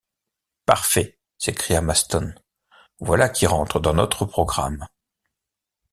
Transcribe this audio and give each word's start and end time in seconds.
Parfait! 0.65 1.19
s’écria 1.37 1.79
Maston, 1.79 2.33
voilà 2.99 3.29
qui 3.29 3.45
rentre 3.45 3.79
dans 3.79 3.93
notre 3.93 4.25
programme. 4.25 4.87